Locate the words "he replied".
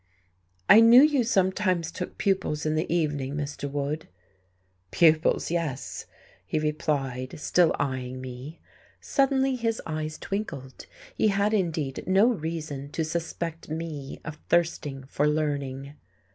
6.43-7.39